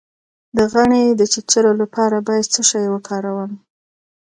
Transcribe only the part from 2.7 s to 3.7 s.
وکاروم؟